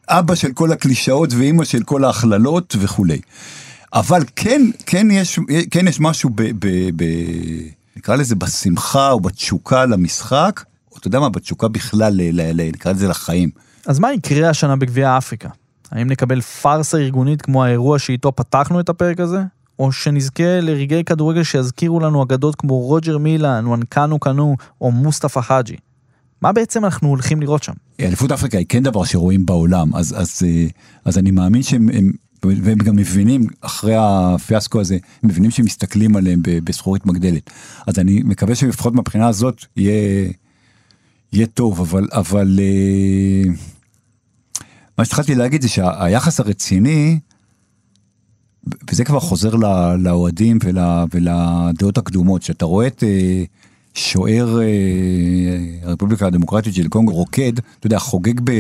[0.10, 3.20] אבא של כל הקלישאות ואימא של כל ההכללות וכולי.
[3.94, 5.40] אבל כן, כן יש,
[5.72, 7.04] כן יש משהו ב, ב, ב...
[7.98, 12.68] נקרא לזה בשמחה או בתשוקה למשחק, או אתה יודע מה, בתשוקה בכלל, ל, ל, ל,
[12.68, 13.50] נקרא לזה לחיים.
[13.86, 15.50] אז מה יקרה השנה בגביע אפריקה?
[15.92, 19.40] האם נקבל פארסה ארגונית כמו האירוע שאיתו פתחנו את הפרק הזה?
[19.80, 25.76] או שנזכה לרגעי כדורגל שיזכירו לנו אגדות כמו רוג'ר מילן, וואנקנו קנו או מוסטפא חאג'י?
[26.42, 27.74] מה בעצם אנחנו הולכים לראות שם?
[28.00, 30.68] אליפות אפריקה היא כן דבר שרואים בעולם, אז, אז, אה,
[31.06, 32.12] אז אני מאמין שהם, הם,
[32.44, 37.50] והם גם מבינים, אחרי הפיאסקו הזה, הם מבינים מסתכלים עליהם בזכורית מגדלת.
[37.88, 40.30] אז אני מקווה שלפחות מהבחינה הזאת יהיה,
[41.34, 43.52] יהיה טוב, אבל, אבל אה,
[44.98, 47.20] מה שהתחלתי להגיד זה שהיחס הרציני,
[48.92, 50.78] וזה כבר חוזר ל- לאוהדים ול,
[51.14, 53.44] ולדעות הקדומות, שאתה רואה את אה,
[53.94, 54.68] שוער אה,
[55.90, 58.52] הרפובליקה הדמוקרטית של קונגו רוקד, אתה יודע, חוגג ב,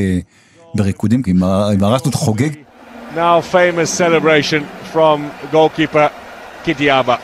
[0.75, 1.43] בריקודים, עם
[1.83, 2.49] הרסטות חוגג,
[3.15, 4.61] Now famous celebration
[4.93, 5.19] from
[5.53, 6.09] goalkeeper
[6.65, 7.17] Kidiaba.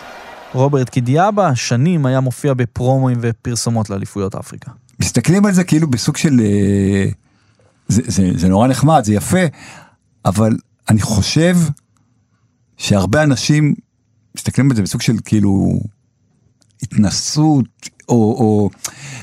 [0.53, 4.71] רוברט קידיאבה שנים היה מופיע בפרומואים ופרסומות לאליפויות אפריקה.
[4.99, 6.39] מסתכלים על זה כאילו בסוג של...
[6.39, 7.05] אה,
[7.87, 9.37] זה, זה, זה נורא נחמד, זה יפה,
[10.25, 10.57] אבל
[10.89, 11.55] אני חושב
[12.77, 13.73] שהרבה אנשים
[14.37, 15.79] מסתכלים על זה בסוג של כאילו
[16.83, 17.65] התנסות,
[18.09, 18.15] או...
[18.15, 18.69] או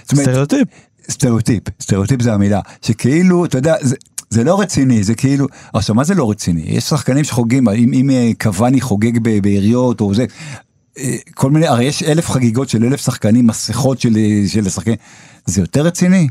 [0.04, 0.68] סטריאוטיפ.
[1.10, 3.96] סטריאוטיפ, סטריאוטיפ זה המילה, שכאילו, אתה יודע, זה,
[4.30, 6.62] זה לא רציני, זה כאילו, עכשיו מה זה לא רציני?
[6.66, 10.24] יש שחקנים שחוגגים, אם, אם אה, קבאני חוגג ביריות או זה,
[10.98, 14.96] אה, כל מיני, הרי יש אלף חגיגות של אלף שחקנים, מסכות של, של השחקנים,
[15.46, 16.28] זה יותר רציני?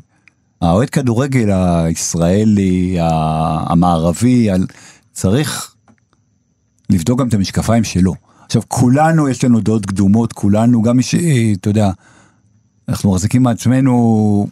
[0.61, 4.49] האוהד כדורגל הישראלי, המערבי,
[5.11, 5.68] צריך
[6.89, 8.13] לבדוק גם את המשקפיים שלו.
[8.45, 11.15] עכשיו, כולנו יש לנו דעות קדומות, כולנו, גם מי ש...
[11.61, 11.91] אתה יודע,
[12.89, 14.47] אנחנו מחזיקים מעצמנו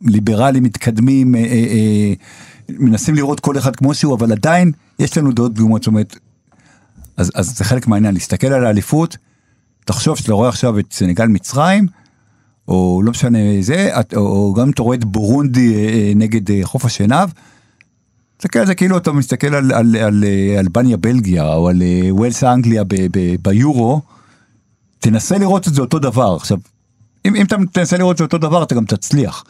[0.00, 2.12] ליברלים מתקדמים, אה, אה, אה,
[2.68, 6.18] מנסים לראות כל אחד כמו שהוא, אבל עדיין יש לנו דעות קדומות, זאת אומרת,
[7.16, 9.16] אז, אז זה חלק מהעניין, להסתכל על האליפות,
[9.84, 11.86] תחשוב שאתה רואה עכשיו את סנגל מצרים,
[12.68, 16.60] או לא משנה זה, או, או גם אתה רואה את בורונדי אה, אה, נגד אה,
[16.62, 17.30] חוף השנהב,
[18.36, 22.14] תסתכל על זה כאילו אתה מסתכל על, על, על, אה, אלבניה בלגיה, או על אה,
[22.14, 24.02] ווילס אנגליה ב, ב, ביורו,
[24.98, 26.36] תנסה לראות את זה אותו דבר.
[26.36, 26.58] עכשיו,
[27.24, 29.44] אם, אם אתה תנסה לראות את זה אותו דבר, אתה גם תצליח.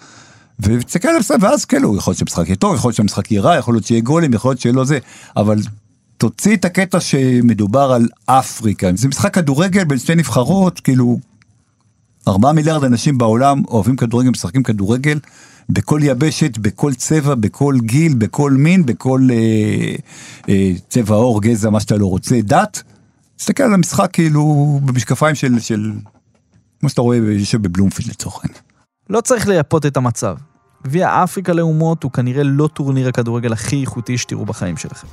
[0.61, 3.57] ותסתכל על זה, ואז כאילו, יכול להיות שהמשחק יהיה טוב, יכול להיות שהמשחק יהיה רע,
[3.57, 4.99] יכול להיות שיהיה גולים, יכול להיות שלא זה,
[5.37, 5.59] אבל
[6.19, 8.91] תוציא את הקטע שמדובר על אפריקה.
[8.95, 11.19] זה משחק כדורגל בין שתי נבחרות, כאילו,
[12.29, 15.19] ארבעה מיליארד אנשים בעולם אוהבים כדורגל, משחקים כדורגל,
[15.69, 19.95] בכל יבשת, בכל צבע, בכל גיל, בכל מין, בכל אה,
[20.49, 22.83] אה, צבע עור, גזע, מה שאתה לא רוצה, דת.
[23.37, 25.93] תסתכל על המשחק כאילו במשקפיים של, של
[26.81, 28.63] כמו שאתה רואה יושב בבלומפילד לצורך העניין.
[29.11, 30.37] לא צריך לייפות את המצב.
[30.85, 35.07] גביע אפריקה לאומות הוא כנראה לא טורניר הכדורגל הכי איכותי שתראו בחיים שלכם.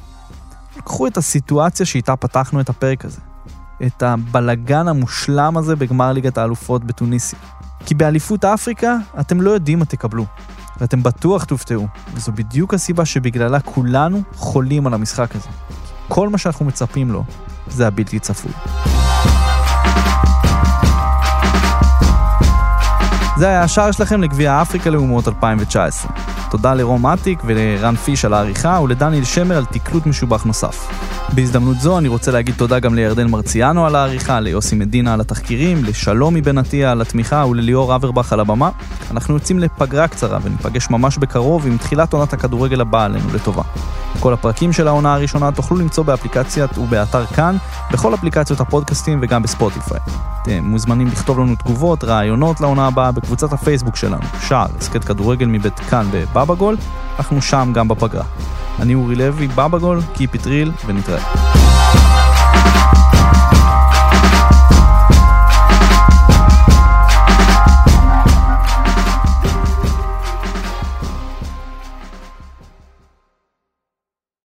[0.83, 3.21] קחו את הסיטואציה שאיתה פתחנו את הפרק הזה.
[3.85, 7.39] את הבלגן המושלם הזה בגמר ליגת האלופות בתוניסיה.
[7.85, 10.25] כי באליפות אפריקה אתם לא יודעים מה תקבלו,
[10.79, 15.49] ואתם בטוח תופתעו, וזו בדיוק הסיבה שבגללה כולנו חולים על המשחק הזה.
[16.07, 17.23] כל מה שאנחנו מצפים לו
[17.67, 18.51] זה הבלתי צפוי.
[23.37, 26.32] זה היה השער שלכם לגביע אפריקה לאומות 2019.
[26.53, 30.87] תודה לרום אטיק ולרן פיש על העריכה ולדניאל שמר על תקלוט משובח נוסף.
[31.35, 35.83] בהזדמנות זו אני רוצה להגיד תודה גם לירדן מרציאנו על העריכה, ליוסי מדינה על התחקירים,
[35.83, 38.69] לשלומי בן עטיה על התמיכה ולליאור אברבך על הבמה.
[39.11, 43.63] אנחנו יוצאים לפגרה קצרה וניפגש ממש בקרוב עם תחילת עונת הכדורגל הבאה עלינו לטובה.
[44.19, 47.55] כל הפרקים של העונה הראשונה תוכלו למצוא באפליקציית ובאתר כאן,
[47.91, 49.99] בכל אפליקציות הפודקאסטים וגם בספוטיפיי.
[50.41, 55.79] אתם מוזמנים לכתוב לנו תגובות, רעיונות לעונה הבאה בקבוצת הפייסבוק שלנו, שער, הסכת כדורגל מבית
[55.79, 56.05] כאן
[56.43, 56.77] בבאבא גול,
[57.17, 58.23] אנחנו שם גם בפגרה.
[58.79, 61.62] אני אורי לוי, בבא גול, קיפ איט ריל, ונתראה.